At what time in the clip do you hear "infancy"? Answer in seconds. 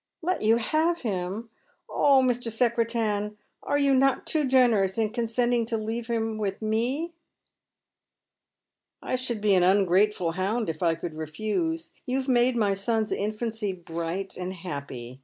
13.11-13.73